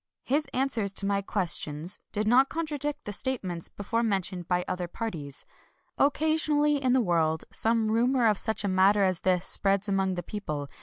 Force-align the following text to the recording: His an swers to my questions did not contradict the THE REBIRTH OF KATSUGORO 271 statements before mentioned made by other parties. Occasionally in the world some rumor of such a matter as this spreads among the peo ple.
His 0.23 0.47
an 0.51 0.67
swers 0.69 0.95
to 0.95 1.05
my 1.05 1.21
questions 1.21 1.99
did 2.11 2.27
not 2.27 2.49
contradict 2.49 3.05
the 3.05 3.11
THE 3.11 3.11
REBIRTH 3.11 3.35
OF 3.35 3.41
KATSUGORO 3.41 3.69
271 3.69 3.69
statements 3.69 3.69
before 3.69 4.01
mentioned 4.03 4.39
made 4.39 4.47
by 4.47 4.65
other 4.67 4.87
parties. 4.87 5.45
Occasionally 5.99 6.75
in 6.81 6.93
the 6.93 7.01
world 7.01 7.43
some 7.51 7.91
rumor 7.91 8.25
of 8.25 8.39
such 8.39 8.63
a 8.63 8.67
matter 8.67 9.03
as 9.03 9.19
this 9.19 9.45
spreads 9.45 9.87
among 9.87 10.15
the 10.15 10.23
peo 10.23 10.39
ple. 10.39 10.69